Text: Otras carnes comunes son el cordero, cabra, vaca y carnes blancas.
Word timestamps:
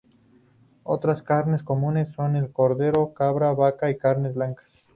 Otras 0.81 1.21
carnes 1.21 1.61
comunes 1.61 2.11
son 2.11 2.35
el 2.35 2.51
cordero, 2.51 3.13
cabra, 3.13 3.53
vaca 3.53 3.87
y 3.91 3.97
carnes 3.99 4.33
blancas. 4.33 4.83